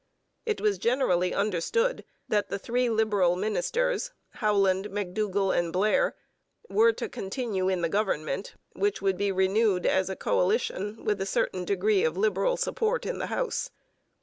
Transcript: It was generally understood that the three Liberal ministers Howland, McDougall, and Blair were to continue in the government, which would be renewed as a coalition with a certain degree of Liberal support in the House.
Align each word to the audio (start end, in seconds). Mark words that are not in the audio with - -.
It 0.47 0.59
was 0.59 0.79
generally 0.79 1.31
understood 1.31 2.03
that 2.27 2.49
the 2.49 2.57
three 2.57 2.89
Liberal 2.89 3.35
ministers 3.35 4.09
Howland, 4.31 4.87
McDougall, 4.87 5.55
and 5.55 5.71
Blair 5.71 6.15
were 6.71 6.91
to 6.93 7.07
continue 7.07 7.69
in 7.69 7.81
the 7.83 7.87
government, 7.87 8.55
which 8.73 9.03
would 9.03 9.15
be 9.15 9.31
renewed 9.31 9.85
as 9.85 10.09
a 10.09 10.15
coalition 10.15 11.03
with 11.05 11.21
a 11.21 11.27
certain 11.27 11.65
degree 11.65 12.03
of 12.03 12.17
Liberal 12.17 12.57
support 12.57 13.05
in 13.05 13.19
the 13.19 13.27
House. 13.27 13.69